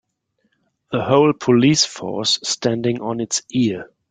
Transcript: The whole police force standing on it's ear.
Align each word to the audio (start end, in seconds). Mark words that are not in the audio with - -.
The 0.91 1.03
whole 1.03 1.31
police 1.31 1.85
force 1.85 2.39
standing 2.41 3.01
on 3.01 3.19
it's 3.19 3.43
ear. 3.51 3.91